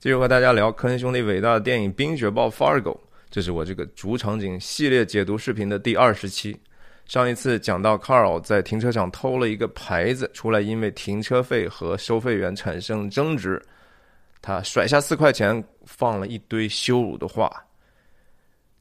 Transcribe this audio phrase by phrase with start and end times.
[0.00, 2.94] 继续和大家聊科恩兄弟伟大的电影《冰雪暴 Fargo》，
[3.30, 6.56] 这是我这个主场景系列解读视频的第二十期。
[7.06, 13.60] 上一次讲到卡尔在停车场偷了一个牌子出来，因为停车费和收费员产生争执，
[14.40, 17.50] 他甩下四块钱，放了一堆羞辱的话。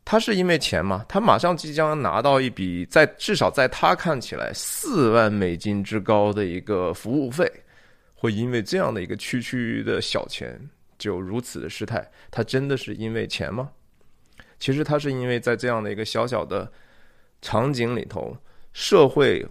[0.05, 1.04] 他是因为钱吗？
[1.09, 7.52] 他马上即将拿到一笔在至少在他看起来四万美金之高的一个服务费，
[8.13, 10.55] 会因为这样的一个区区的小钱？
[10.98, 13.69] 就如此的失态，他真的是因为钱吗？
[14.60, 16.71] 其实他是因为在这样的一个小小的
[17.42, 18.36] 场景里头，
[18.73, 19.46] 社会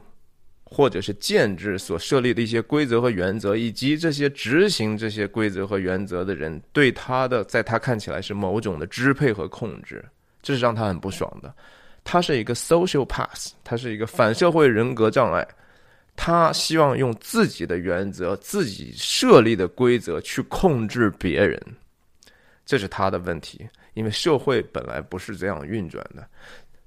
[0.65, 10.05] 或者是建制所设立的一些规则和原则，以及这些执行这些规则和原则的人对他的，在他看起来是某种的支配和控制，
[10.43, 11.55] 这是让他很不爽的。
[12.03, 15.47] 他是一个 social pass，他是一个反社会人格障碍。
[16.17, 21.61] 他希望用自己的原则、自己设立的规则去控制别人，
[22.65, 23.69] 这是他的问题。
[23.93, 26.27] 因为社会本来不是这样运转的。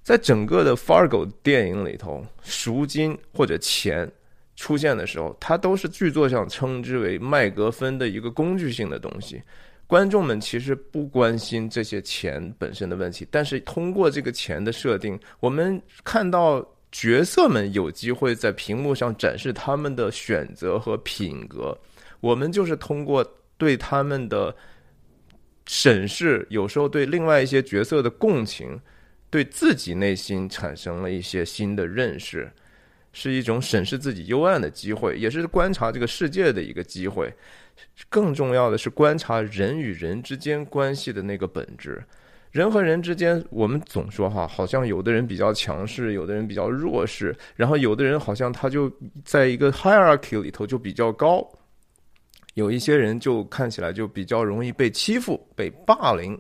[0.02, 4.12] 在整个的《Fargo》电影里头，赎金或者钱
[4.56, 9.42] 出现的时候，它都是剧作上称之为麦格芬的一个工具性的东西。
[9.88, 16.68] 观众们其实不关心这些钱本身的问题，但是通过这个钱的设定，我们看到。
[16.92, 21.78] 角色们有机会在屏幕上展示他们的选择和品格，
[22.20, 23.24] 我们就是通过
[23.58, 24.56] 对他们的
[25.68, 28.80] 审视，有时候对另外一些角色的共情，
[29.30, 32.52] 对自己内心产生了一些新的认识，
[33.14, 37.32] 是一种审视自己幽暗的机会，也是观察这个世界的一个机会。
[38.10, 42.04] 更重要的是观察人与人之间关系的那个本质。
[42.52, 48.92] 人和人之间，我们总说哈，好像有的人比较强势，有的人比较弱势，然后有的人好像他就
[49.24, 51.48] 在一个 hierarchy 里头就比较高，
[52.56, 56.40] 有一些人就看起来就比较容易被欺负、被霸凌。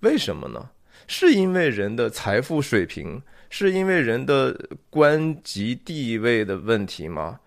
[0.00, 0.70] 为什么呢？
[1.08, 4.56] 是因为人的财富水平，是因为人的
[4.90, 7.40] 官级地位的问题吗？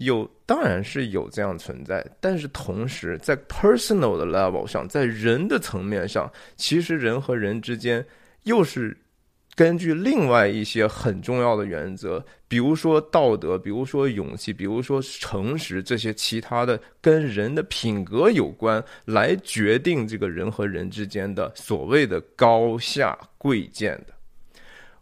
[0.00, 8.04] 有，当然是有这样存在，但是同时在 personal 的 level 上，在人的层面上，其实人和人之间
[8.44, 8.96] 又是
[9.54, 24.14] 根据另外一些很重要的原则，比如说道德，比如说勇气，比如说诚实，这些其他的跟人的品格有关，来决定这个人和人之间的所谓的高下贵贱的。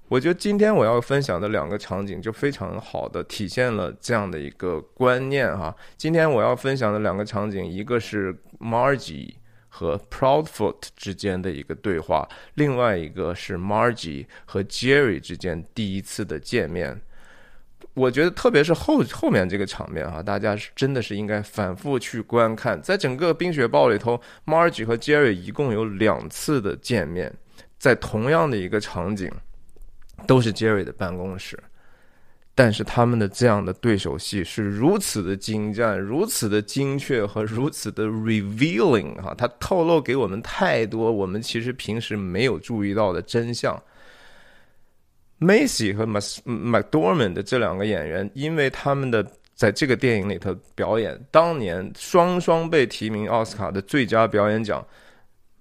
[0.08, 5.74] 我觉得今天我要分享的两个场景就非常好的体现了这样的一个观念哈。
[5.98, 9.34] 今天我要分享的两个场景，一个是 Margie
[9.68, 17.02] 和 Proudfoot 之间的一个对话，另外一个是 Margie 和 Jerry 之间第一次的见面。
[17.92, 22.80] 我觉得特别是后后面这个场面哈，大家是真的是应该反复去观看。
[22.80, 27.34] 在整个《冰雪暴》里头，Margie 和 Jerry 一共有两次的见面，
[27.78, 29.30] 在同样的一个场景。
[30.26, 31.58] 都是 Jerry 的办公室，
[32.54, 43.80] 但是他们的这样的对手戏是如此的精湛、如此的精确和如此的 revealing 哈，它透露给我们太多我们其实平时没有注意到的真相。
[45.40, 49.24] Macy 和 McDormand 的这两个演员，因为他们的
[49.54, 54.84] 在这个电影里头表演，当年双双被提名奥斯卡的最佳表演奖。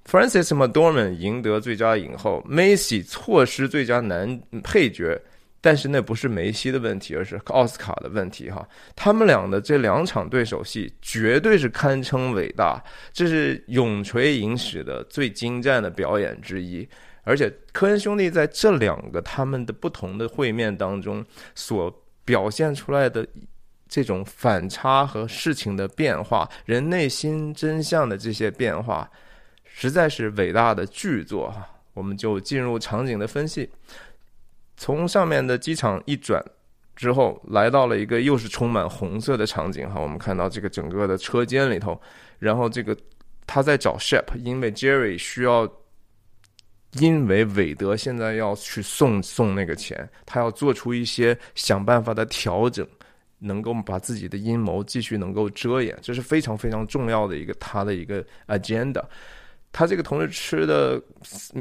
[0.07, 5.21] Francis m c d o r m a n 赢得最佳影后，Macy 错失最佳男配角，
[5.59, 8.65] 但是那不是梅西的问题，而是奥斯卡的问题哈。
[8.95, 12.81] 他们俩的这两场对手戏绝对是堪称伟大，
[13.11, 16.87] 这是永垂影史的最精湛的表演之一。
[17.23, 21.93] 而且科恩兄弟在这两个他们的不同的会面当中所
[22.23, 23.27] 表现出来的
[23.89, 29.11] 这种反差和事情的变化，人内心真相的这些变化。
[29.79, 33.69] 实在是伟大的巨作哈，我们就进入场景的分析。
[34.75, 36.43] 从上面的机场一转
[36.95, 40.01] 之后，来到了一个又是充满红色的场景哈。
[40.01, 42.01] 我们看到这个整个的车间里头，
[42.39, 42.97] 然后这个
[43.45, 45.71] 他在找 Shep，因为 Jerry 需要，
[46.93, 52.83] 因为韦德现在要去送送那个钱，他要做出一些想办法的调整，
[53.37, 59.03] 能够把自己的阴谋继续能够遮掩，这是非常非常重要的一个他的一个 agenda。
[59.77, 60.99] 他这个同事吃的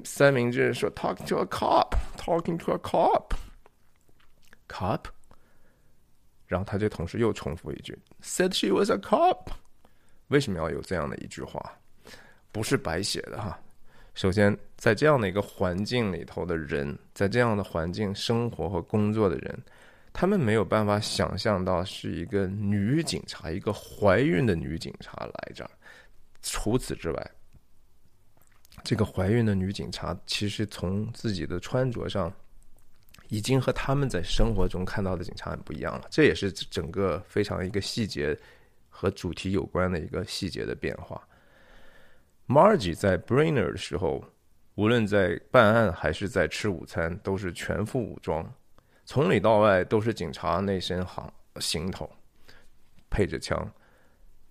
[0.02, 5.04] 三明治说 “talking to a cop”，“talking to a cop”，cop，
[6.46, 9.48] 然后他这同事又重复一句 “said she was a cop”。
[10.28, 11.60] 为什么要有这样的一句话？
[12.50, 13.58] 不是白写的哈。
[14.14, 19.62] 首先，在这样的一个环境里头的人，在这样的环境生活和工作的人，
[20.14, 25.70] 他们没有办法想象到是一个女警察，一个怀孕的女警察来这儿。
[26.40, 27.30] 除此之外，
[28.84, 32.32] 这个怀孕的女警察其实从自己的穿着上，
[33.28, 36.06] 已经和他们在生活中看到的警察很不一样了。
[36.10, 38.38] 这也是整个非常一个细节
[38.88, 41.20] 和主题有关的一个细节的变化。
[42.46, 44.24] Margie 在 Brainer 的时候，
[44.76, 48.54] 无论在办案还是在吃午餐，都是全副武装，
[49.04, 52.08] 从里到外都是警察那身行行头，
[53.10, 53.68] 配着枪。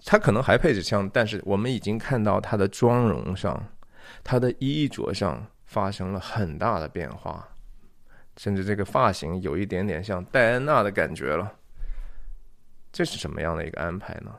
[0.04, 3.66] 他可能还配着枪，但是我们已经看到他的妆容上、
[4.24, 7.48] 他的衣着上发生了很大的变化，
[8.38, 11.54] 甚至这个发型有一点点像戴安娜的感觉了。
[12.92, 14.36] 这是什么样的一个安排呢？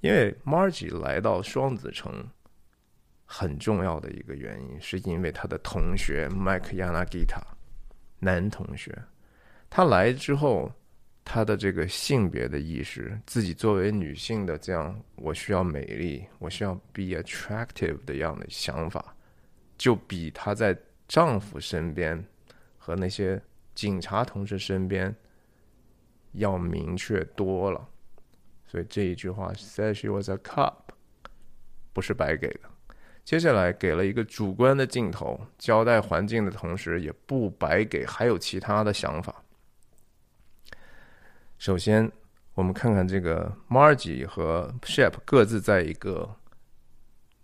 [0.00, 2.28] 因为 Margie 来到双子城，
[3.24, 7.42] 很重要的一个原因，是因为他的同学 Mike Yanagita，
[8.18, 8.96] 男同学，
[9.68, 10.72] 他来之后。
[11.28, 19.12] 她的这个性别的意识，自己作为女性的这样，我需要美丽，我需要 be attractive 的样的想法，
[19.76, 20.78] 就比她在
[21.08, 22.24] 丈夫身边
[22.78, 23.42] 和那些
[23.74, 25.12] 警察同事身边
[26.30, 27.88] 要明确多了。
[28.68, 30.74] 所以这一句话 said she was a cop，
[31.92, 32.60] 不是白给的。
[33.24, 39.42] 接下来给了一个主观的镜头，交代环境的同时，也不白给，还有其他的想法。
[41.58, 42.10] 首先，
[42.54, 46.36] 我们看看这个 Margie 和 Shep 各自在一个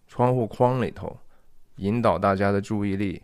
[0.06, 1.18] 窗户框里头，
[1.76, 3.22] 引导大家的注意力。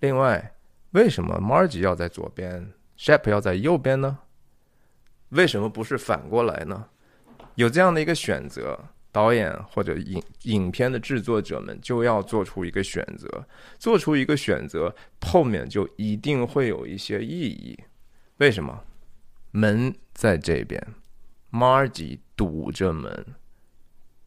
[0.00, 0.54] 另外，
[0.90, 4.18] 为什么 Margie 要在左边，Shep 要在右边呢？
[5.30, 6.88] 为什么不是反过来呢？
[7.54, 8.78] 有这样的一个选择，
[9.10, 13.46] 导演或者影影片的制作者们就要做出一个选择，
[13.78, 17.78] 做出一个选择，后面就一定会有一些意义。
[18.36, 18.84] 为什么？
[19.50, 20.80] 门在这边
[21.50, 23.34] ，Margie 堵着门，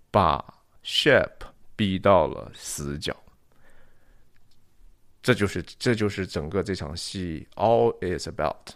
[0.09, 1.31] 把 Shep
[1.75, 3.15] 逼到了死角。
[5.21, 8.73] 这就是这就是整个这场戏 all is about。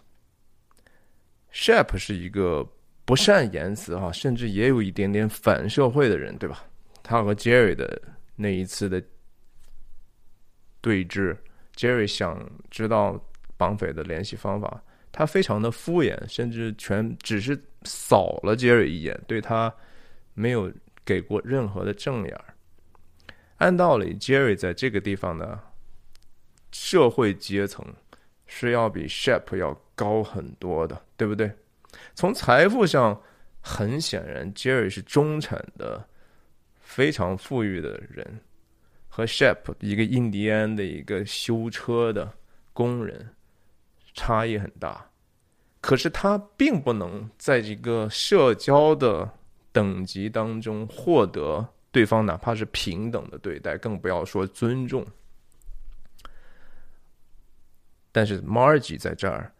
[1.52, 2.68] Shep 是一个
[3.04, 6.64] 不善言辞哈，甚至也有一点点反社会的人，对吧？
[7.02, 8.00] 他和 Jerry 的
[8.36, 9.02] 那一次的
[10.80, 11.36] 对峙
[11.74, 13.20] ，Jerry 想知道
[13.56, 14.82] 绑匪的联系方法。
[15.16, 19.74] 他非常的敷衍，甚至全只是扫了杰瑞一眼，对他
[20.34, 20.70] 没有
[21.06, 22.54] 给过任何的正眼儿。
[23.56, 25.58] 按道理，杰瑞在这个地方的
[26.70, 27.82] 社会阶层
[28.46, 31.50] 是要比 Shep 要高很多的，对不对？
[32.14, 33.18] 从财富上，
[33.62, 36.06] 很显然，杰瑞是中产的、
[36.78, 38.38] 非常富裕的人，
[39.08, 42.30] 和 Shep 一个印第安的一个修车的
[42.74, 43.26] 工人。
[44.18, 45.10] 差异很大，
[45.82, 49.30] 可是他并不能在这个社交的
[49.72, 55.06] 等级当中获得对方哪怕是平等的对待，更不要说尊重。
[58.10, 59.52] 但是 Margie 在这儿，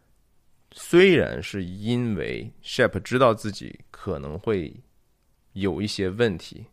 [0.71, 4.81] 虽然是因为 Shep 知道自己可能会
[5.53, 6.65] 有一些问题，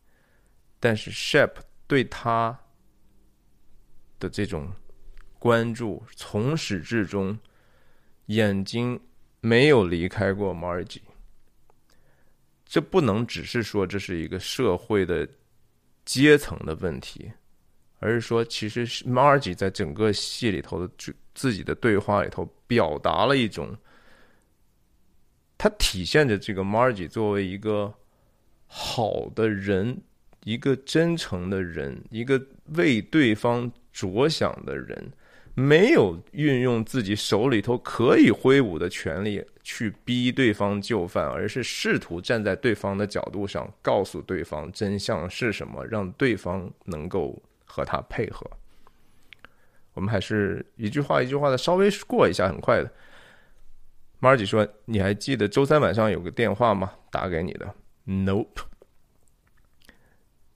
[0.81, 1.51] 但是 Shep
[1.87, 2.59] 对他
[4.19, 4.73] 的这种
[5.39, 7.39] 关注从始至终。
[8.27, 8.99] 眼睛
[9.41, 11.03] 没有离开过 Margie，
[12.65, 15.29] 这不能只是说这是一个社会的
[16.05, 17.31] 阶层的问题，
[17.99, 23.77] 而是说，其实 Margie 在整个戏里头的自自己的对话里头，表达了一种，
[25.59, 27.93] 它体现着这个 Margie 作为一个
[28.67, 30.03] 好的人，
[30.45, 32.43] 一个真诚的人，一个
[32.75, 35.13] 为对方着想的人。
[35.55, 48.51] 没有运用自己手里头可以挥舞的权利去逼对方就范，而是试图站在对方的角度上，告诉对方真相是什么，让对方能够和他配合。
[49.93, 52.91] 我们还是一句话一句话的稍微过一下，很快的。
[54.19, 56.95] 马尔吉说：“你还记得周三晚上有个电话吗？
[57.13, 57.75] 打给你的
[58.07, 58.63] ？Nope。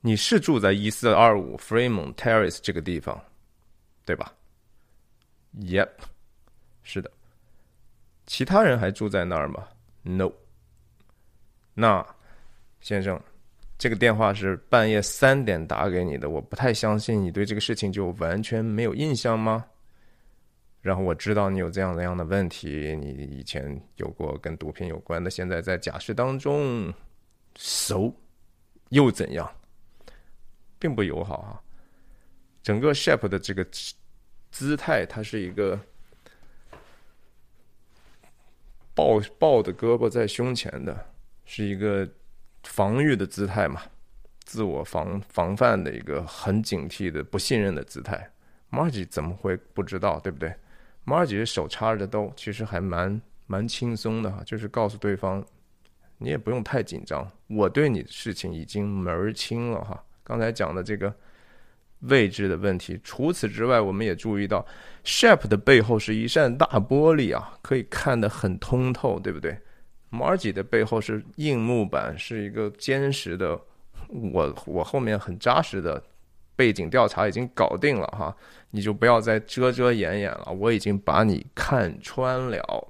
[0.01, 3.23] 你是住在一四二五 Fremont Terrace 这个地方，
[4.05, 4.33] 对吧？”
[5.57, 5.89] Yep，
[6.83, 7.11] 是的。
[8.27, 9.67] 其他人还住在那儿吗
[10.03, 10.31] ？No。
[11.75, 12.07] 那
[12.81, 13.21] 先生，
[13.79, 19.65] 这个电话是半夜三点打给你的，我不太相信你对这个事情就完全没有印象吗？
[20.81, 26.93] 然后我知道你有这样那样的问题，你以前有过跟毒品有关的，现在在假释当中
[27.57, 28.13] ，So，
[28.91, 29.51] 又怎样？
[30.79, 31.61] 并不友好啊。
[32.63, 33.67] 整个 Shep 的这个。
[34.51, 35.79] 姿态，他是一个
[38.95, 41.07] 抱抱的胳膊在胸前的，
[41.45, 42.09] 是一个
[42.65, 43.83] 防御的姿态嘛。
[44.45, 48.31] 自我防防范的一个很警惕的不信任的姿态。
[48.71, 50.55] Margie 怎么会不知道，对不对
[51.05, 55.45] ？Margie 手插着兜，其实还蛮蛮轻松的哈，就是告诉对方，
[56.17, 60.03] 你也不用太紧张，我对你的事情已经门儿清了哈。
[60.25, 61.15] 刚才讲的这个
[62.01, 64.65] 位置的问题，除此之外，我们也注意到
[65.05, 69.59] ，shape 的背后是一扇大玻璃啊，可以看得很通透，对不对
[70.11, 73.61] ？Margie 的背后是硬木板，是一个坚实的。
[74.09, 76.03] 我我后面很扎实的
[76.57, 78.35] 背景调查已经搞定了哈，
[78.71, 82.89] 你就不要再遮遮掩掩了，我已经把你看穿了。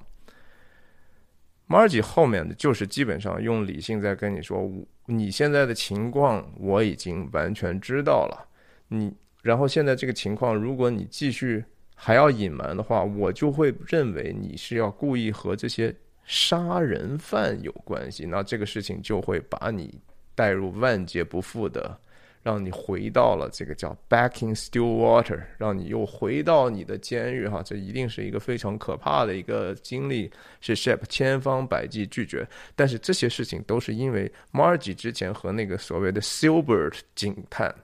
[1.68, 4.70] Margie 后面的就是基本上用理性在跟你说，
[5.06, 8.47] 你现在的情况我已经完全知道了，
[8.88, 11.64] 你然后现在这个情况，如果你继续
[11.94, 20.00] 还要隐瞒的话，我就会认为你是要故意和这些杀人犯有关系，那这个事情就会把你。
[20.38, 21.98] 带入万劫不复的，
[22.44, 30.30] 让你回到了这个叫 Backing still water，让你又回到你的监狱哈，这一定是一个非常可怕的一个经历，
[30.60, 32.48] 是 Shep 千方百计拒绝。
[32.76, 37.74] 但是这些事情都是因为 Margie 之前和那个所谓的 Silbert 警探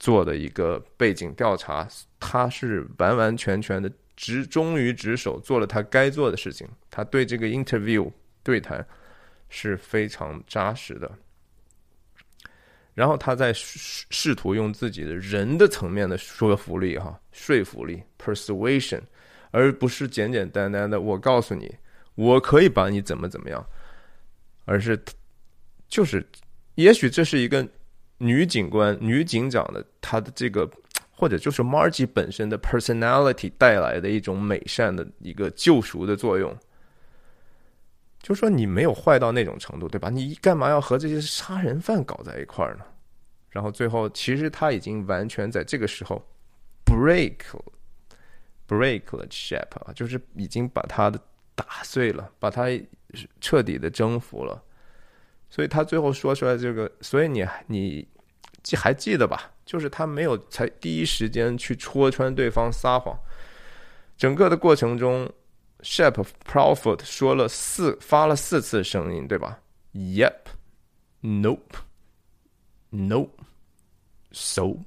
[0.00, 1.86] 做的一个背景调查，
[2.18, 6.66] 他是完完全全的执忠于职守，做了他该做的事情。
[6.90, 8.10] 他对这个 interview
[8.42, 8.84] 对谈
[9.50, 11.08] 是非常扎实的。
[12.94, 19.00] 然后他在试试图用自己的人的层面的说服力，哈，说服力 （persuasion），
[19.52, 21.72] 而不是简简单单的我告诉你，
[22.16, 23.64] 我可以把你怎么怎么样，
[24.64, 25.00] 而是
[25.88, 26.26] 就是，
[26.74, 27.66] 也许这是一个
[28.22, 30.70] 女警官、女警长的她的这个，
[31.10, 36.54] 或者就是 Margie 本身的 personality 带来的一种美善的一个救赎的作用。
[38.22, 40.10] 就说你没有坏到那种程度，对吧？
[40.10, 42.84] 你干嘛要和这些杀人犯搞在一块儿呢？
[43.48, 46.22] 然后最后，其实他已经完全在这个时候
[46.84, 47.38] break
[48.68, 51.18] break 了 Shep 啊，就是已经把他的
[51.54, 52.66] 打碎了，把他
[53.40, 54.62] 彻底的征服了。
[55.50, 58.08] 所以他最后说出来这个，所以你你
[58.62, 59.50] 记还记得吧？
[59.66, 63.14] 就是他没有才第一时间去戳穿对方撒谎，
[64.16, 65.30] 整个的过程中
[65.80, 69.58] ，Shep Profit 说了四发了四次声音，对吧
[69.94, 71.58] ？Yep，Nope。
[72.92, 73.30] Nope,
[74.32, 74.78] so，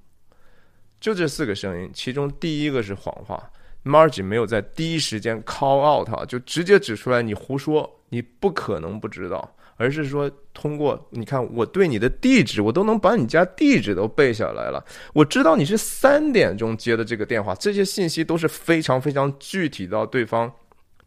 [1.00, 3.50] 就这四个声音，其中第一个是谎话。
[3.86, 14.84] Margie 没有在第一时间 call out，就直接指出来你胡说，你不可能不知道，而是说通过你看我对你的地址，我都能把你家地址都背下来了。
[15.14, 20.52] 我知道你是三点钟接的这个电话，这些信息都是非常非常具体到对方，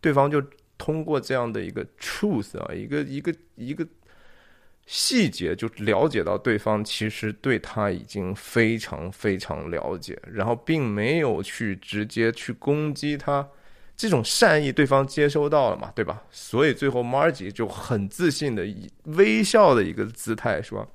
[0.01, 0.43] 对方就
[0.79, 3.87] 通过这样的一个 truth 啊，一个一个一个。
[4.89, 13.49] 细节就了解到对方其实对他已经非常非常了解，然后并没有去直接去攻击他，
[13.97, 16.23] 这种善意对方接收到了嘛，对吧？
[16.31, 20.87] 所以最后 Margie 就很自信的以微笑的一个姿态说：“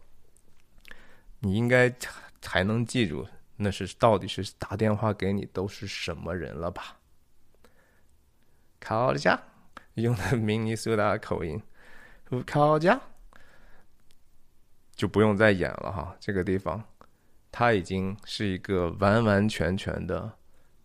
[1.39, 1.91] 你应该
[2.45, 3.27] 还能记住
[3.57, 6.97] 那是到底是打电话给你都是什么人了吧？”
[8.79, 9.41] 考家
[9.95, 11.61] 用的明尼苏达口音，
[12.45, 13.01] 考家。
[14.93, 16.83] 就不用再演了哈，这个地方，
[17.51, 20.31] 他已经是一个完完全全的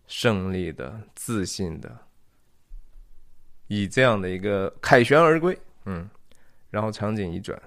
[0.06, 2.06] 胜利的、自信的，
[3.68, 5.58] 以这样的一个凯旋而归。
[5.85, 6.08] 嗯，
[6.70, 7.61] 然后场景一转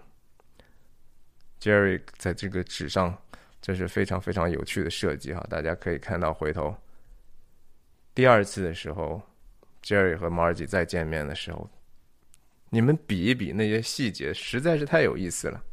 [1.61, 3.17] ，Jerry 在这个纸上，
[3.61, 6.75] 这是非常非常有趣的设计哈，大家可以看到回头
[8.13, 9.21] 第二次的时候
[9.81, 11.69] ，Jerry 和 Margie 再见面的时候，
[12.69, 15.63] 你们比一比那些细节，实在是太有意思了。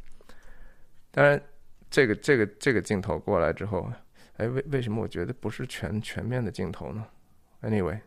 [1.11, 1.41] 当然，
[1.89, 3.91] 这个这个这个镜头过来之后，
[4.37, 7.05] 哎，为为什么我觉得不是全全面的镜头呢
[7.61, 7.99] ？Anyway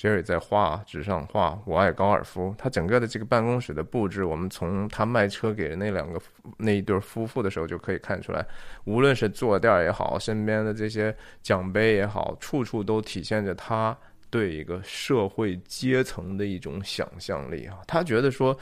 [0.00, 6.20] ？Anyway，Jerry 在画纸上画“我爱高尔夫”，他整个的这个办公室的布置，我们从他卖车给那两个
[6.56, 8.44] 那一对夫妇的时候就可以看出来，
[8.84, 13.96] 无论是坐垫也好，身边的这些奖杯也好，处处都体现着他
[14.30, 18.58] 对一个社会阶层的一种想象力啊，他觉得说。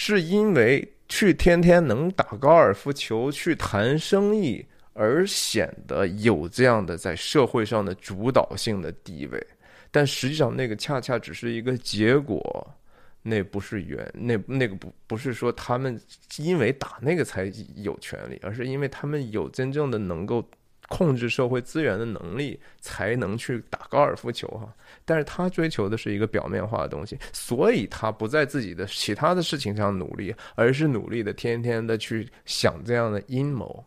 [0.00, 9.44] 是因为去天天能打高尔夫球、去谈生意而显得有这样的在社会上的主导性的地位，
[9.90, 12.74] 但实际上那个恰恰只是一个结果，
[13.22, 16.00] 那不是原那那个不不是说他们
[16.38, 20.46] 因为打那个才有权利，而是因为他们有真正的能够
[20.88, 24.72] 控制社会资源的能力，才能去打高尔夫球哈。
[25.04, 33.84] 但是他追求的是一个表面化的东西，所以他不在自己的其他的事情上努力，而是努力的天天的去想这样的阴谋。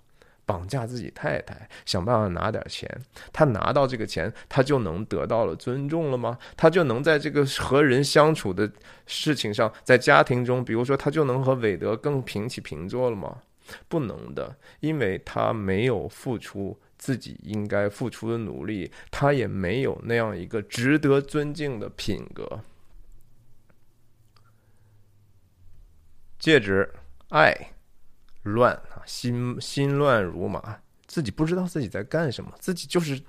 [0.52, 2.86] 绑架自己太太，想办法拿点钱。
[3.32, 6.38] 他拿到这个钱，他就能得到了尊重了吗？
[6.58, 8.70] 他就能在这个和人相处的
[9.06, 13.38] 事情上，在家庭中，比如说，他就能和韦德更平起平坐了吗？
[13.88, 22.60] 不能的，因为他没有付出自己应该付出的努力，他也没有那样一个值得尊敬的品格。
[26.38, 26.94] 戒指，
[27.30, 27.56] 爱。
[28.44, 33.22] 乱啊，心心乱如麻，自己不知道自己在干什么，自己就是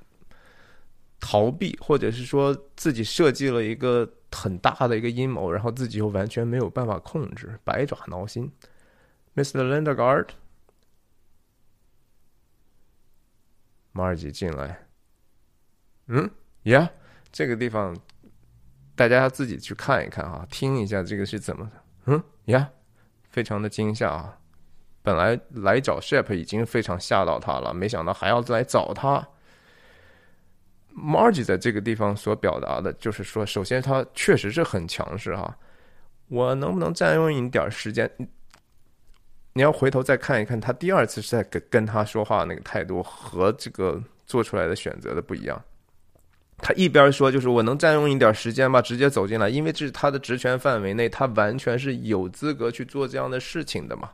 [1.21, 8.51] 逃避，或者是说自己设计了一个很大的一个阴谋，然后自己又完全没有办法控制，百爪挠心。
[9.35, 9.63] Mr.
[9.63, 10.29] Lindergard，
[13.93, 14.87] 马尔吉进来，
[16.07, 16.31] 嗯，
[16.65, 16.91] 呀，
[17.31, 17.97] 这个地方
[18.95, 22.71] 大家要自己去看一看啊，听一下这个是怎么的，嗯，呀，
[23.31, 24.39] 非常的惊吓啊。
[25.03, 29.27] 本来来找 Shep 已经非常吓到他了，没想到还要来找他。
[30.95, 35.57] Margie 在这个地方所表达的就是说，首先他确实是很强势哈，
[36.29, 38.11] 我能不能占用你点时间？
[39.55, 45.63] 你要回头再看一看，他第二次是在跟跟他说话那个态度和这个做出来的选择的不一样。
[46.59, 54.11] 他一边说就是我能占用你点时间吧，直接走进来，因为这是他的职权范围内，他完全是有资格去做这样的事情的嘛。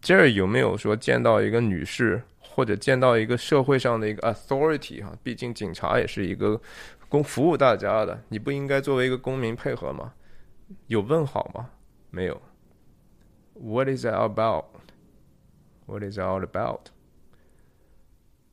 [0.00, 5.12] 这儿有没有说见到一个女士，或者见到一个社会上的一个 authority 哈？
[5.22, 6.60] 毕竟警察也是一个
[7.08, 10.12] 公服务大家的，你不应该作为一个公民配合吗？
[10.86, 11.68] 有问好吗？
[12.10, 12.40] 没有。
[13.54, 14.66] What is it about?
[15.86, 16.90] What is it all about?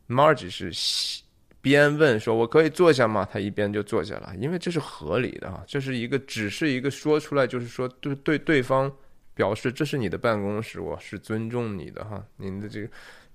[0.08, 1.24] Marge 是
[1.62, 8.92] 边问说：“我可以坐下吗？”他一边就坐下了，因为这是合理的哈，这是一个只是一个说出来，就是说对对对方。
[9.36, 12.26] 表示这是你的办公室，我是尊重你的哈。
[12.38, 12.90] 您的这个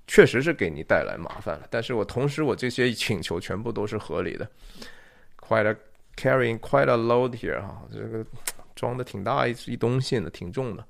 [0.07, 4.51] 确实是给你带来麻烦了，但是我同时我这些请求全部都是合理的。
[5.39, 5.77] Quite a
[6.17, 8.25] carrying quite a load here 哈，这个
[8.75, 10.85] 装的挺大一一东西呢，挺重的。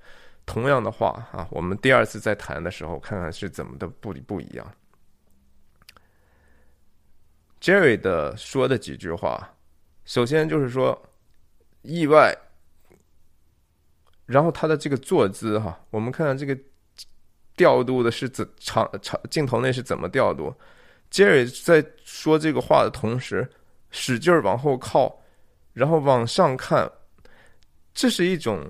[0.46, 4.74] 同样的话啊，我们第二次再谈的时候，看看是怎么的不不一样。
[7.60, 9.52] Jerry 的说的几句话，
[10.04, 10.96] 首先就是说
[11.82, 12.32] 意外。
[14.30, 16.56] 然后他的这个坐姿哈，我们看看这个
[17.56, 20.54] 调度的是怎长长镜头内是怎么调度。
[21.10, 23.50] Jerry 在说这个话的同时，
[23.90, 25.20] 使劲儿往后靠，
[25.72, 26.88] 然后往上看，
[27.92, 28.64] 这是一种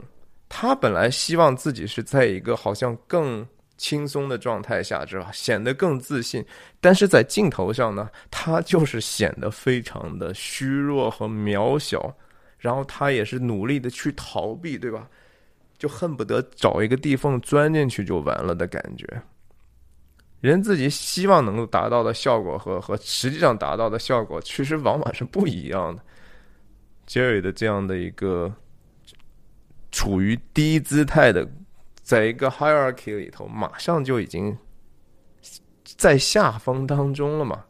[0.48, 3.46] 他本来希望自己是在一个好像更
[3.76, 5.30] 轻松的状态下，是吧？
[5.30, 6.42] 显得更自信，
[6.80, 12.16] 但是在镜头上呢，他就是显得非常的虚弱和渺小，
[12.56, 15.06] 然后他也是努力的去逃避，对吧？
[15.80, 19.22] 就恨不得找一个地缝钻进去就完了的感觉。
[20.42, 26.02] 人自己希望能够达到的效果和和实际上达到的效果，其实往往是不一样的。
[27.08, 28.54] Jerry 的这样的一个
[29.90, 31.48] 处于低姿态的，
[32.02, 34.54] 在一个 hierarchy 里头，马上就已经
[35.82, 37.64] 在下风当中了嘛。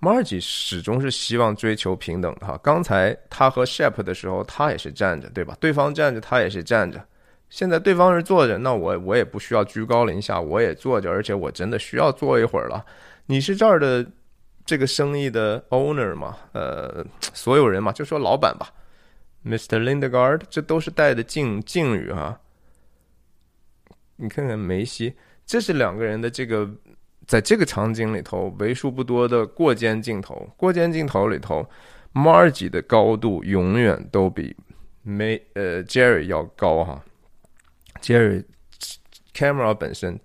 [0.00, 2.56] Margie 始终是希望追求平等的哈。
[2.62, 5.56] 刚才他和 Shep 的时候，他也是站着，对吧？
[5.58, 7.04] 对方站着，他也是站着。
[7.50, 12.84] 现在对方是坐着，那我我也不需要居高临下，我也坐着，而且我真的需要坐一会儿了。
[13.26, 14.06] 你是这儿的
[14.64, 16.36] 这个生意的 owner 嘛？
[16.52, 18.72] 呃，所有人嘛，就说老板吧
[19.44, 19.82] ，Mr.
[19.82, 22.38] Lindegard，这都是带的敬敬语哈。
[24.14, 26.70] 你看看梅西，这是两个人的这个。
[27.28, 31.68] 在这个场景里头，为数不多的过肩镜头，过肩镜头里头
[32.14, 34.56] ，Margie 的高度永远都比
[35.02, 37.04] 没呃 Jerry 要高哈。
[38.00, 38.44] Jerry
[39.34, 40.18] camera 本身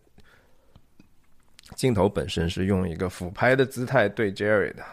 [1.76, 4.86] 镜头本身是用一个俯拍的姿态对 Jerry 的，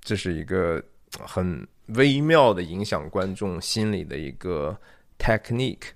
[0.00, 0.82] 这是一个
[1.20, 4.80] 很微妙的影响观众心理的一个
[5.18, 5.88] technique。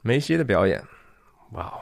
[0.00, 0.82] 梅西的表演，
[1.52, 1.78] 哇！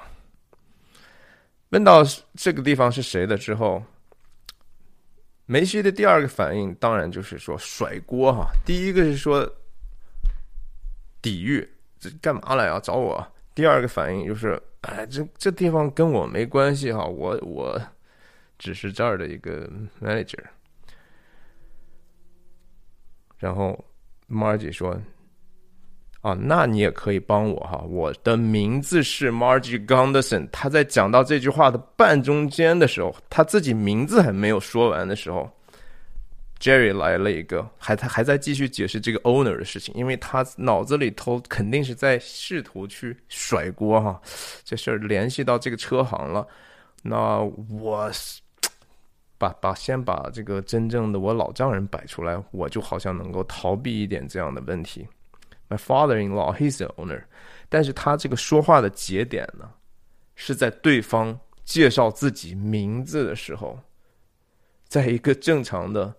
[1.70, 2.02] 问到
[2.34, 3.82] 这个地方是谁的之后，
[5.46, 8.48] 梅西的第二个反应当然就是说甩锅哈。
[8.64, 9.48] 第一个是说
[11.20, 12.78] 抵御，这干嘛来啊？
[12.80, 13.26] 找我。
[13.54, 17.80] 第二个反应就是，哎，这这地方跟我没关系哈，我我
[18.58, 20.44] 只是这儿的一个 manager。
[23.38, 23.84] 然后
[24.28, 25.00] Margie 说
[26.26, 27.78] 啊，那你也可以帮我哈。
[27.88, 30.48] 我的名字是 Margie Gunderson。
[30.50, 35.48] 他在讲到这句话的半中间的时候，他自己名字还没有说完的时候
[36.58, 44.20] ，Jerry 来了一个，还他还在继续解释这个 owner 的事情，因为他脑子里头肯定是在试图去甩锅哈。
[44.64, 46.44] 这事儿联系到这个车行了，
[47.04, 47.38] 那
[47.70, 48.10] 我
[49.38, 55.06] 把把先把这个真正的我老丈人摆出来，我就好像能够逃避一点这样的问题。
[55.68, 57.24] My father-in-law, he's the owner。
[57.68, 59.68] 但是他这个说话的节点呢，
[60.36, 63.76] 是在对方介绍自己名字的时候，
[64.86, 66.14] 在一个正常的，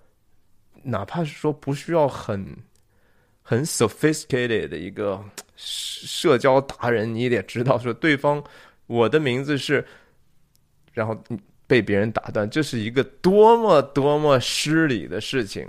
[0.84, 2.46] 哪怕是说不需要很
[3.42, 5.24] 很 sophisticated 的一个
[5.56, 8.44] 社交达人，你也得知道说对方
[8.88, 9.88] 我的名字是，
[10.92, 11.18] 然后
[11.66, 15.66] 被别人打断，这是一个多么多么失礼的事情。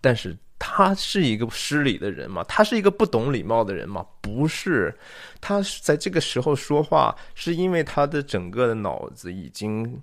[0.00, 0.36] 但是。
[0.66, 2.42] 他是一个失礼的人吗？
[2.48, 4.04] 他是一个不懂礼貌的人吗？
[4.22, 4.96] 不是，
[5.38, 10.00] 他在这个时候说话，是因为他的整个的脑子已经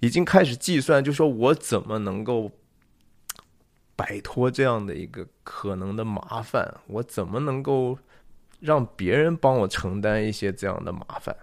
[0.00, 2.52] 已经开始计算，就说我怎么能够
[3.96, 6.74] 摆脱这样的一个可能的麻烦？
[6.86, 7.98] 我怎么能够
[8.60, 11.34] 让别人帮我承担一些这样的麻烦？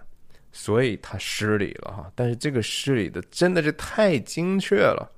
[0.52, 2.12] 所以他失礼了哈。
[2.14, 5.10] 但是这个失礼的真的是太精确了。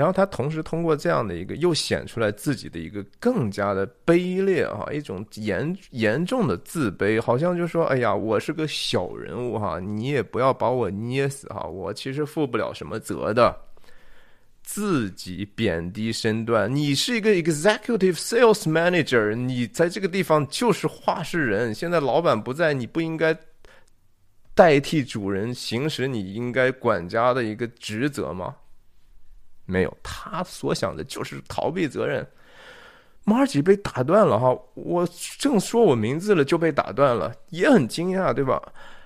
[0.00, 13.54] 然后他同时通过这样的一个，又显出来自己的一个更加的卑劣啊，一种严严重的自卑，好像就说：“哎呀，我是个小人物哈，你也不要把我捏死哈，我其实负不了什么责的。”
[14.64, 21.74] 自己贬低身段，你是一个 executive sales manager，你在这个地方就是话事人。
[21.74, 23.36] 现在老板不在，你不应该
[24.54, 28.56] 代替主人行使你应该管家的一个职责吗？
[29.70, 32.26] 没有，他所想的就是逃避责任。
[33.24, 35.06] 马尔吉被打断了哈，我
[35.38, 38.60] 正说我名字了就被打断了，也很惊讶，对吧？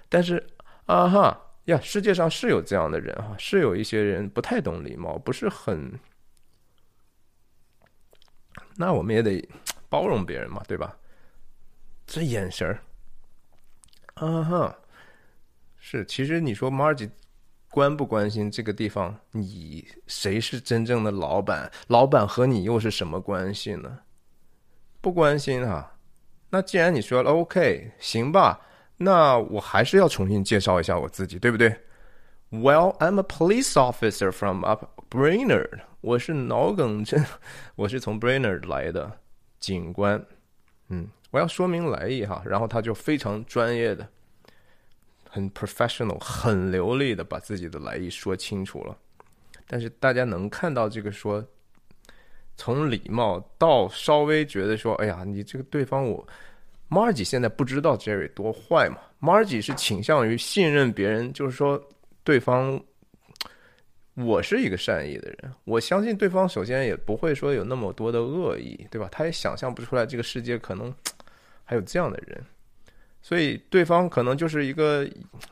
[0.08, 0.42] 但是
[0.86, 5.92] 啊哈呀，世界上是有这样的人哈，是有一些人不太懂礼貌，不是很……
[8.76, 9.46] 那我们也得
[9.88, 10.96] 包容别人嘛，对吧？
[12.06, 12.80] 这眼神儿，
[14.14, 14.78] 啊哈，
[15.76, 17.10] 是，其实你说马尔吉。
[17.74, 19.18] 关不关心这个地方？
[19.32, 21.68] 你谁是真正的老板？
[21.88, 23.98] 老板和你又是什么关系呢？
[25.00, 25.96] 不关心啊。
[26.50, 28.60] 那既然你说了 OK，行吧，
[28.96, 31.68] 那我还是要重新介绍一下我自己，对不对
[32.52, 35.80] ？Well, I'm a police officer from up Brainerd。
[36.00, 37.26] 我是脑梗镇，
[37.74, 39.18] 我是从 Brainerd 来的
[39.58, 40.24] 警官。
[40.90, 42.40] 嗯，我要说明来意哈。
[42.46, 44.08] 然后他就非常专业的。
[45.34, 48.96] 很 professional，很流利的把自己的来意说清楚了，
[49.66, 51.44] 但是大家能看到这个说，
[52.56, 56.24] 从礼貌到稍微觉得说，哎呀，你这个对方我
[56.88, 61.82] ，Margie 现在不知道 Jerry 多坏嘛，Margie 是倾向于信任别人，就是说
[62.22, 62.80] 对方，
[64.14, 69.08] 我是一个善意的人，我相信对方首先也不会说有那么多的恶意，对吧？
[69.10, 70.94] 他也想象不出来这个世界可能
[71.66, 72.40] 还有这样的人。
[73.24, 75.08] 所以对方可能就是一个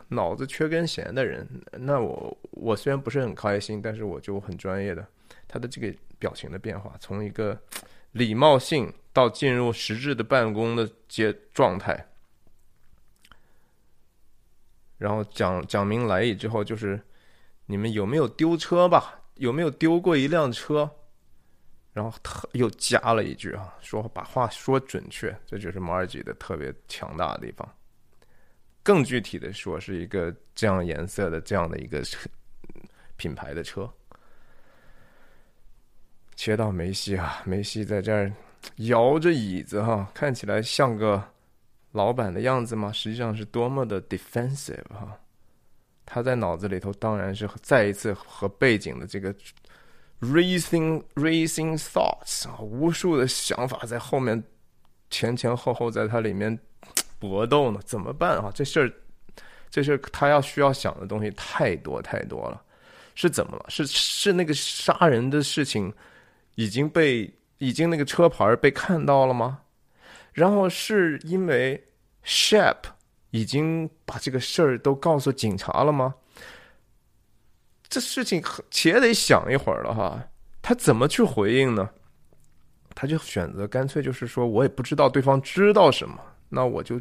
[0.08, 5.02] 脑子缺根弦的人，那我我虽然不是很开心，但是我就很专业的，
[5.48, 7.58] 他的这个表情的变化，从一个
[8.10, 12.08] 礼貌性到进入实质的办公的阶状态，
[14.98, 17.00] 然后讲讲明来意之后，就是
[17.64, 19.22] 你们有没有丢车吧？
[19.36, 20.90] 有没有丢过一辆车？
[21.92, 27.68] 然后他又加了一句啊，说把话说准确，这就是马尔吉的特别强大的地方。
[28.82, 32.02] 更具体的说，是一个这样颜色的这样的一个
[33.16, 33.92] 品牌的车。
[36.34, 38.32] 切到梅西啊，梅西在这儿
[38.76, 41.22] 摇着椅子哈，看起来像个
[41.90, 42.90] 老板的样子吗？
[42.90, 45.20] 实际上是多么的 defensive 哈。
[46.06, 49.34] 他在脑子里头当然是再一次和背景的这个。
[50.22, 54.40] Racing, racing thoughts 啊，无数的想法在后面
[55.10, 56.56] 前前后后在它里面
[57.18, 58.48] 搏斗呢，怎么办啊？
[58.54, 58.92] 这事儿，
[59.68, 62.62] 这事儿他要需要想的东西太多太多了。
[63.16, 63.64] 是怎么了？
[63.68, 65.92] 是是那个杀人的事情
[66.54, 69.62] 已经被已经那个车牌被看到了吗？
[70.32, 71.82] 然后是因为
[72.24, 72.76] Shep
[73.30, 76.14] 已经把这个事儿都告诉警察了吗？
[77.92, 80.26] 这事情且得想一会儿了哈，
[80.62, 81.90] 他怎么去回应呢？
[82.94, 86.98] 他就选择干脆就是说，我也不知道对方知道什么，那我就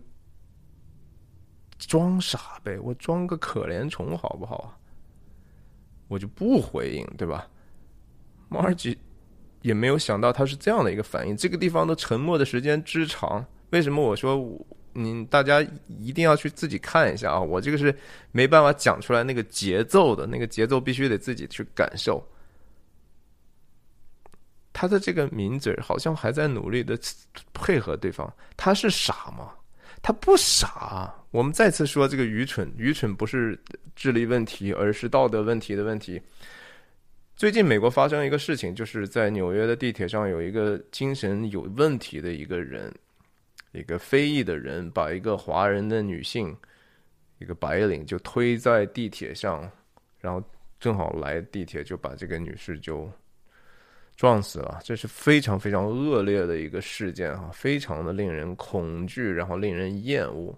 [1.77, 4.75] 装傻呗，我装个可怜虫好不好啊？
[6.10, 7.47] 我就不回应，对吧？
[8.49, 8.97] 马尔吉
[9.62, 11.38] 也没有想到他是这样的一个反应。
[11.38, 14.38] 这个地方的沉默的时间之长，为什么我说
[14.93, 17.39] 你大家一定要去自己看一下啊？
[17.39, 17.95] 我这个是
[18.32, 22.23] 没办法讲出来那个节奏的，那个节奏必须得自己去感受。
[24.73, 26.97] 他的这个抿嘴好像还在努力的
[27.54, 29.51] 配合对方，他是傻吗？
[30.01, 31.13] 他不傻。
[31.30, 33.60] 我们再次说这个愚蠢，愚蠢不是
[33.95, 36.21] 智力问题，而是道德问题的问题。
[37.36, 42.93] 最近美国发生一个事情，就是在纽约的地铁上有一个精神有问题的一个人，
[43.71, 46.55] 一个非裔的人，把一个华人的女性，
[47.39, 49.69] 一个白领就推在地铁上，
[50.19, 50.43] 然后
[50.79, 53.12] 正好来地铁就把这个女士就。
[54.17, 60.55] 撞死了，这是非常非常恶劣的一个事件啊，非常的令人恐惧，然后令人厌恶。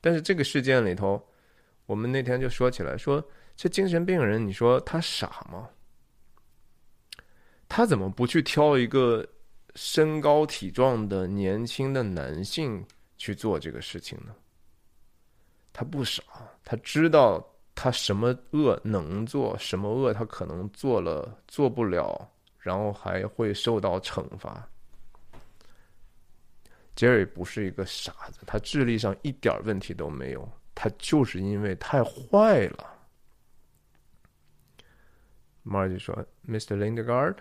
[0.00, 1.22] 但是这个事件里头，
[1.84, 3.22] 我们那天就说起来，说
[3.54, 5.68] 这精神病人，你说他傻吗？
[7.68, 9.26] 他怎么不去挑一个
[9.74, 12.84] 身高体壮的年轻的男性
[13.16, 14.34] 去做这个事情呢？
[15.72, 16.22] 他不傻，
[16.64, 22.28] 他知道他什么恶能做，什么恶他可能做了做不了。
[22.62, 24.68] 然后还会受到惩罚。
[26.94, 32.88] Jerry 不是一个傻子，他智力上一点问题都没有，他就是因为太坏了。
[35.66, 36.76] Margie 说：“Mr.
[36.76, 37.38] Lindegard。”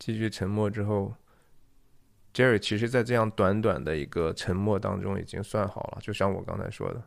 [0.00, 1.14] 继续沉默之后
[2.34, 5.98] ，Jerry 其实，在这样短短的一个沉默当中，已经算好了。
[6.00, 7.00] 就像我刚才说的，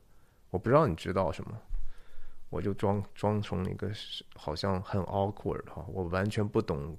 [0.51, 1.60] 我不知道你知道什么。
[2.49, 3.91] 我就装装成一个
[4.36, 6.95] 好像很 awkward 哈，我完全不懂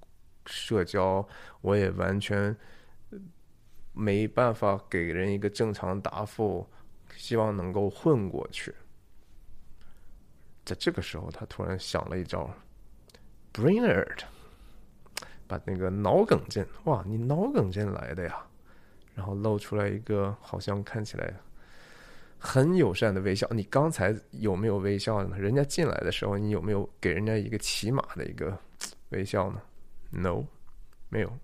[0.46, 1.24] 社交，
[1.60, 2.56] 我也完全
[3.92, 6.66] 没办法给人一个正常答复，
[7.14, 8.74] 希望能够混过去。
[10.64, 12.50] 在这个时候，他突然想了一招
[13.52, 14.24] ，Brainerd，
[15.46, 18.46] 把那个脑梗劲，哇，你脑梗劲来的呀，
[19.14, 21.34] 然后露出来一个好像看起来。
[22.46, 25.38] 很友善的微笑，你刚才有没有微笑呢？
[25.38, 28.58] 人家进来的时候，你有没有给人家一个起码的一个
[29.08, 29.62] 微笑呢
[30.10, 30.44] ？No，
[31.08, 31.38] 没有。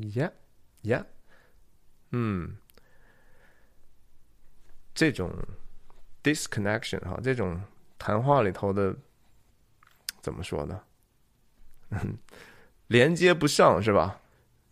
[0.00, 1.04] ，Yeah，Yeah，
[2.10, 2.56] 嗯，
[4.98, 5.30] 这种
[6.24, 7.62] disconnection 哈，这种
[8.00, 8.92] 谈话里头的
[10.20, 10.82] 怎么说呢？
[12.88, 14.20] 连接不上是吧？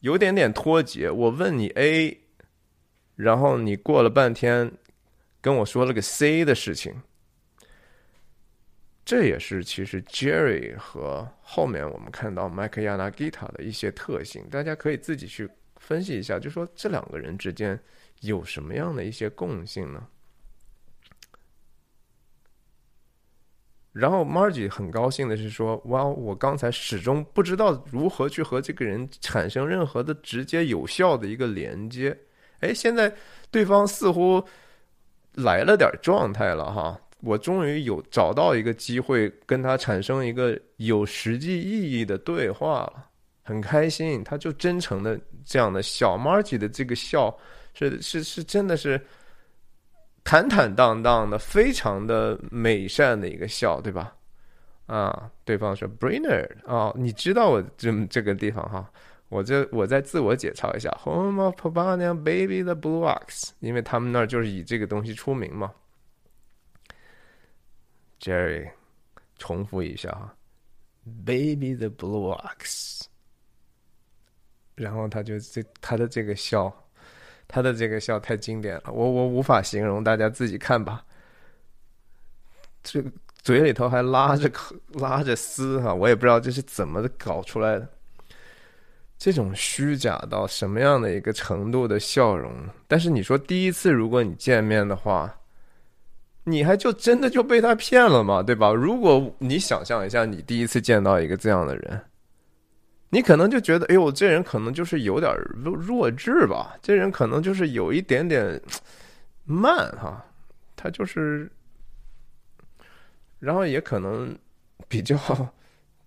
[0.01, 1.09] 有点点脱节。
[1.09, 2.23] 我问你 A，
[3.15, 4.73] 然后你过了半天
[5.41, 7.01] 跟我说了个 C 的事情。
[9.05, 17.81] 这也是其实 Jerry 和后面我们看到麦克亚纳吉塔的一些特性，大家可以自己去分析一下，就说这两个人之间
[18.23, 20.09] 有什么样的一些共性呢？
[23.99, 32.15] 然后 Margie 很高兴的是说：“哇，我刚才始终不知道如何去和这个人产生任何的直接有效的一个连接。
[32.61, 33.11] 哎，现在
[33.51, 34.43] 对方似乎
[35.33, 43.07] 来了点状态了哈，我终于有找到一个机会跟他产生一个有实际意义的对话了，
[43.45, 44.23] 很开心。
[44.23, 47.35] 他就真诚的这样的笑，Margie 的这个笑
[47.73, 49.01] 是是是真的是。”
[50.27, 54.13] 坦坦荡荡的，非常的美善的一个笑，对吧？
[54.87, 58.91] 啊，对方说，Brainer，哦，你知道我这这个地方哈，
[59.29, 65.73] 我这我再自我解嘲一下，Home of p a b a n a Baby the Blue Ox，因为他们那儿就是以这个东西出名嘛。
[68.19, 68.69] Jerry
[69.39, 70.35] 重复一下哈
[71.25, 73.03] ，Baby the Blue Ox，
[74.75, 76.83] 然后他就这他的这个笑。
[77.49, 81.05] 他的这个笑太经典了，我我无法形容，大家自己看吧。
[82.83, 83.03] 这
[83.43, 84.51] 嘴里头还拉着
[84.95, 87.89] 拉着丝哈，我也不知道这是怎么搞出来的。
[89.19, 92.53] 这种虚假到什么样的一个程度的笑容？
[92.87, 95.35] 但是你说第一次如果你见面的话，
[96.45, 98.43] 你还就真的就被他骗了吗？
[98.43, 98.73] 对吧？
[98.73, 102.01] 如果你想象一下，你第一次见到一个这样的人。
[103.17, 106.77] 你可能就觉得，哎呦，这人可能就是有点弱弱智吧？
[106.83, 108.61] 这人可能就是有一点点
[109.45, 110.23] 慢哈，
[110.77, 111.51] 他就是，
[113.39, 114.39] 然后也可能
[114.87, 115.17] 比较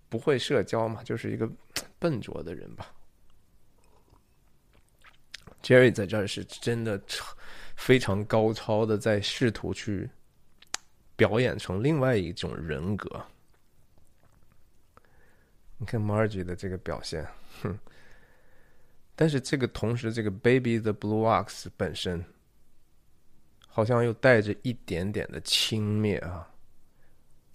[0.07, 1.49] 不会社交嘛，就是一个
[1.97, 2.85] 笨拙的人吧。
[5.63, 7.01] Jerry 在这儿是真的
[7.75, 10.07] 非常高超的，在试图去
[11.15, 13.25] 表演成另外一种人格。
[15.79, 17.25] 你看 Margie 的这个表现，
[17.63, 17.79] 哼！
[19.15, 22.23] 但是这个同时，这个 Baby the Blue Ox 本身
[23.67, 26.49] 好像又带着一点点的轻蔑啊。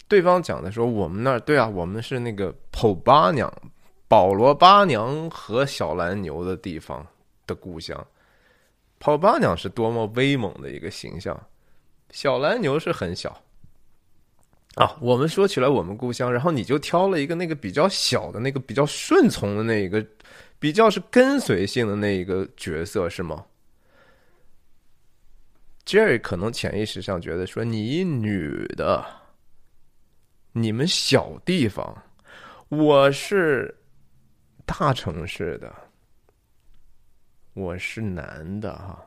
[0.07, 3.51] 对方讲的说：“我们那儿对啊，我们是那个普巴娘、
[4.07, 7.05] 保罗巴娘和小蓝牛的地方
[7.45, 8.07] 的故乡。
[8.97, 11.39] 普巴娘是多么威猛的一个形象，
[12.09, 13.39] 小蓝牛是很小
[14.75, 14.95] 啊。
[15.01, 20.05] 我们说起来我们故乡，然后你就挑了一个那个比较小的那个比较顺从的那一个，
[20.59, 23.45] 比较是跟随性的那一个角色是吗
[25.85, 29.05] ？Jerry 可能潜意识上觉得说你女的。”
[30.57, 32.01] 你们小地方，
[32.69, 33.77] 我是
[34.65, 35.75] 大城市的，
[37.51, 39.05] 我是男的哈。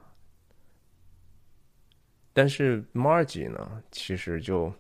[2.35, 4.71] 但是 Margie 呢，其实就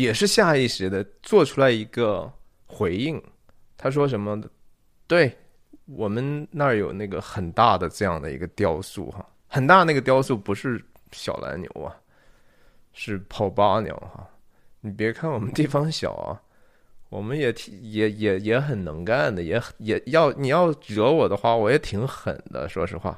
[0.00, 2.30] 也是下意识的做出来一个
[2.66, 3.22] 回应。
[3.76, 4.42] 他说什么？
[5.06, 5.32] 对
[5.84, 11.94] 我们那儿有那个很大的这样的一个雕塑哈，很大那个雕塑不是小蓝牛啊，
[12.92, 14.28] 是泡巴鸟哈。
[14.80, 16.42] 你别看我们地方小啊，
[17.08, 22.68] 我们也挺也也也很能干的，也也要你要惹我的话，我也挺狠的。
[22.68, 23.16] 说实话，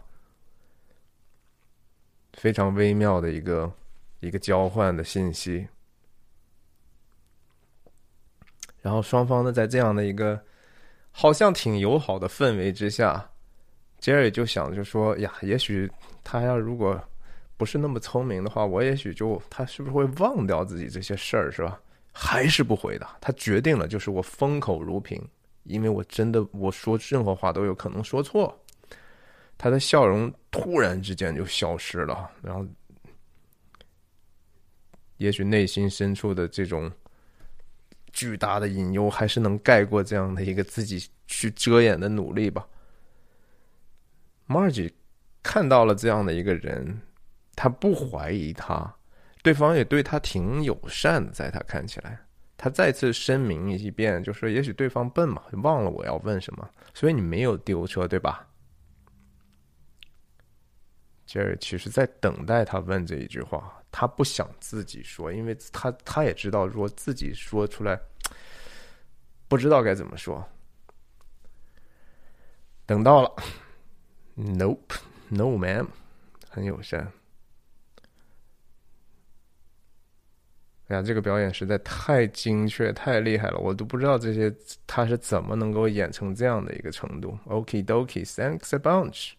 [2.34, 3.72] 非常微妙的一个
[4.20, 5.66] 一个交换的信息。
[8.86, 10.40] 然后双方呢，在这样的一个
[11.10, 13.28] 好像挺友好的氛围之下
[14.00, 15.90] ，Jerry 就想就说呀，也许
[16.22, 16.96] 他要如果。
[17.58, 21.80] 不是那么聪明的话，我也许就他是不是会忘掉自己这些事儿，是吧？
[22.12, 23.16] 还是不回答？
[23.18, 25.18] 他决定了，就是我封口如瓶，
[25.62, 28.54] 因为我真的我说任何话都有可能说错。
[29.56, 32.62] 他的笑容突然之间就消失了，然后，
[35.16, 36.92] 也许内心深处的这种
[38.16, 42.66] 巨大的隐忧，还是能盖过这样的一个自己去遮掩的努力吧。
[44.48, 44.92] Margie
[45.42, 47.02] 看到了这样的一个人。
[47.58, 48.94] 他不怀疑他，
[49.42, 52.20] 对方也对他挺友善的，在他看起来，
[52.54, 58.46] 他再次声明一遍，就说也许对方笨嘛，忘了我要问什么，所以你没有丢车，对吧？
[61.24, 67.98] 杰瑞其实在等待他问这一句话，他不想自己说，因为他他也知道，说自己说出来，
[69.48, 70.46] 不知道该怎么说。
[72.84, 73.34] 等到了
[74.36, 75.86] ，Nope，No ma'am，
[76.50, 77.10] 很友善。
[80.88, 84.54] 哎呀，这个表演实在太精确、太厉害了，我都不知道这些
[84.86, 87.38] 他是怎么能够演成这样的一个程度。
[87.46, 89.32] Okie dokie，thanks a bunch。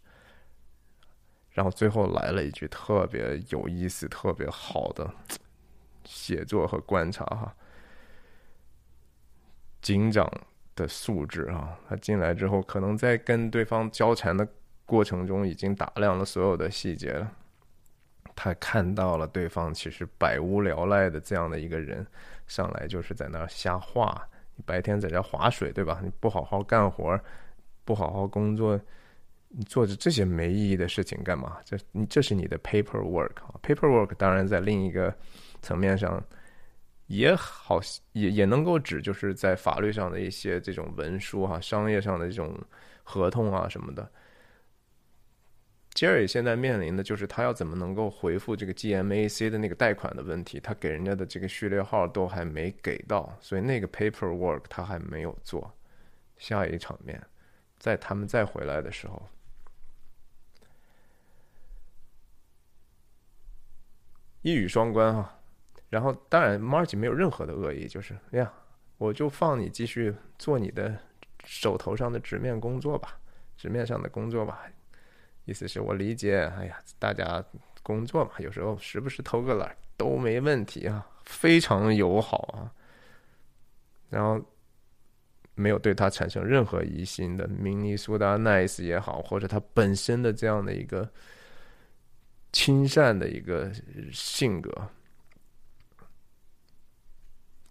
[1.58, 5.12] 然后最后来了一句特别有意思、特别好的
[6.06, 7.52] 写作和观察哈。
[9.82, 10.32] 警长
[10.76, 14.48] 的素质啊，他进来之后，可能在跟对方交缠的
[14.86, 17.32] 过程中，已经打量了所有的细节了。
[18.36, 22.06] 他看到了对方其实百无聊赖的这样的一个人，
[22.46, 24.30] 上来就是在那儿瞎画。
[24.56, 26.02] 你白天在这划水，对吧？
[26.04, 27.20] 你不好好干活，
[27.84, 28.80] 不好好工作，
[29.50, 31.58] 你做着这些没意义的事情干嘛？
[31.64, 35.16] 这你这是你的 paperwork 啊？paperwork 当然在另一个
[35.62, 36.24] 层面上
[37.08, 37.80] 也好，
[38.12, 42.58] 也也能够指就是在法律上的一些这种文书哈，商业上的这种
[43.04, 44.10] 合同啊什么的。
[45.94, 55.74] 杰瑞现在面临的就是他要怎么能够回复这个 GMAC 的那个贷款的问题，他给人家的这个序列号都还没给到，所以那个 paperwork 他还没有做。
[56.38, 57.20] 下一场面，
[57.80, 59.28] 在他们再回来的时候，
[64.42, 65.34] 一语双关哈。
[65.90, 68.52] 然后当然 Margie 没有任何的恶意，就是哎呀，
[68.98, 70.98] 我就放你继续做你的
[71.46, 73.18] 手头上的纸面工作吧，
[73.56, 74.64] 纸面上的工作吧。
[75.46, 77.42] 意思是我理解，哎呀，大家
[77.84, 82.72] 工作嘛，有时候时不时偷个懒都没问题啊，非常友好啊。
[84.10, 84.44] 然后
[85.56, 91.10] 没有对他产生任何疑心的明尼苏达 nice 也好，或者他本身的这样的一个
[92.52, 93.72] 亲善的一个
[94.12, 94.90] 性格。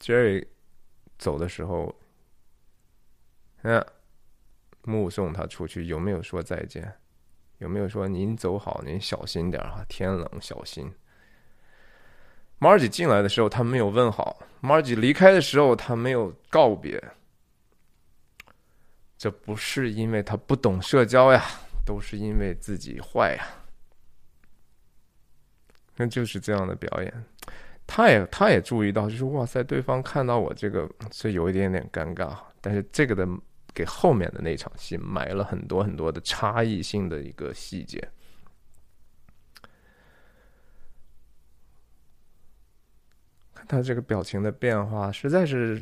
[0.00, 0.46] Jerry
[1.18, 1.94] 走的时候，
[3.62, 3.84] 嗯，
[4.82, 6.94] 目送他出去，有没有说再见？
[7.58, 9.84] 有没有说您走好，您小心点啊？
[9.88, 10.94] 天冷小心。
[12.60, 17.02] Margie 进来的时候，他没有问好；Margie 离开的时候，他没有告别。
[19.18, 21.42] 这不是因为他不懂社交呀，
[21.84, 23.65] 都是因为自己坏呀。
[25.96, 27.24] 那就是这样的表演。
[27.86, 33.24] 他也他也注意到就是哇塞对方看到我这个是有一点点尴尬但是这个的
[33.72, 38.02] 给后面的那场戏埋了很多很多的差异性的一个细节。
[43.54, 45.80] 看他这个表情的变化实在是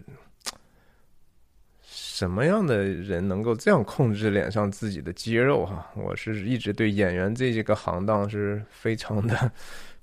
[1.80, 5.90] 什么样的人能够这样控制脸上自己的肌肉哈？
[5.96, 9.50] 我是一直对演员这几个行当是非常的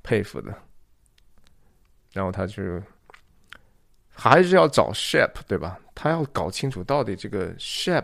[0.04, 0.56] 佩服的。
[2.14, 2.62] 然后他就
[4.10, 5.80] 还是要找 Shep，对吧？
[5.96, 8.04] 他要搞清楚到底这个 Shep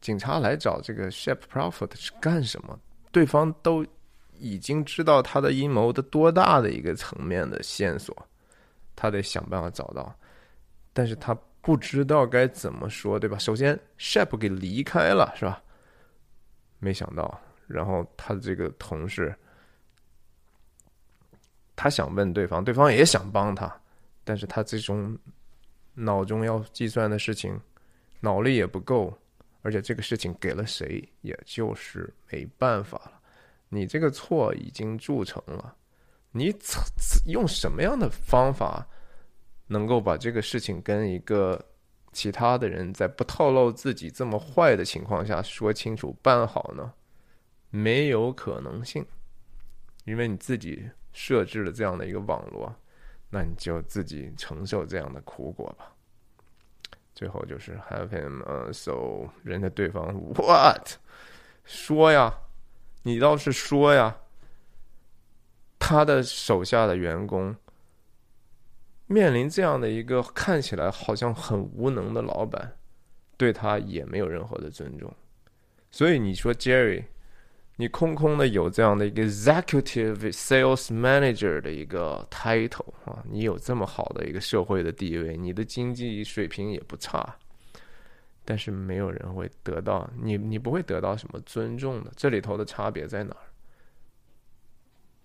[0.00, 2.78] 警察来找这个 Shep Profit 是干什么？
[3.12, 3.86] 对方都
[4.38, 8.16] 已经知道他的阴谋的多大的一个层面的线索，
[8.96, 10.14] 他得想办法找到，
[10.92, 13.38] 但是他不知道该怎么说，对吧？
[13.38, 15.62] 首先，Shep 给离开了，是吧？
[16.78, 19.36] 没想到，然后他的这个同事。
[21.76, 23.80] 他想问对方，对方也想帮他，
[24.22, 25.18] 但是他这种
[25.94, 27.60] 脑中要计算的事情，
[28.20, 29.12] 脑力也不够，
[29.62, 33.20] 而且这个事情给了谁，也就是没办法了。
[33.68, 35.74] 你这个错已经铸成了，
[36.30, 36.54] 你
[37.26, 38.86] 用什么样的方法
[39.66, 41.60] 能够把这个事情跟一个
[42.12, 46.92] 其他的人在不透露自己这么坏的情况下说清楚办好呢？
[47.70, 49.04] 没有可能性，
[50.04, 50.88] 因为你自己。
[51.14, 52.74] 设置了这样的一个网络，
[53.30, 55.90] 那你就自己承受这样的苦果吧。
[57.14, 60.98] 最后就是 have him 呃，so 人家对方 what
[61.64, 62.34] 说呀，
[63.04, 64.18] 你倒是说呀。
[65.78, 67.54] 他的手下的员工
[69.06, 72.78] 面临这样的一个看起来好像很无能的老板，
[73.36, 75.14] 对他也没有任何的尊重。
[75.90, 77.04] 所以你说 Jerry。
[77.76, 87.36] 你空空的有这样的一个 executive sales manager 的一个 title 啊，你有这么好的一个社会的地位，你的经济水平也不差，
[88.44, 92.12] 但是没有人会得到你，你不会得到什么尊重的。
[92.14, 93.42] 这里头的差别在哪儿？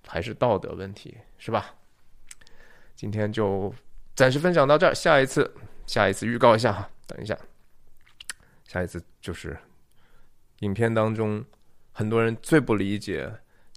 [0.08, 1.76] 还是道德问题，是吧？
[2.96, 3.72] 今天就
[4.16, 5.54] 暂时分享到这儿，下一次，
[5.86, 7.38] 下一次预告一下哈，等一下，
[8.66, 9.56] 下一次就是
[10.62, 11.46] 影片当中。
[12.00, 13.30] 很多人最不理解、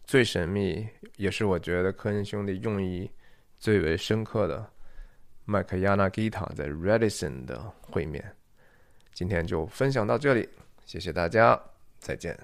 [0.05, 3.11] 最神秘，也是我觉得科恩兄弟用意
[3.59, 4.65] 最为深刻的
[5.45, 8.25] 麦克亚纳吉塔在 Redison 的会面。
[9.13, 10.49] 今天就分享到这里，
[10.87, 11.61] 谢谢大家，
[11.99, 12.39] 再见。